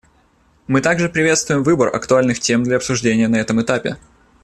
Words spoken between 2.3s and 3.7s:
тем для обсуждения на этом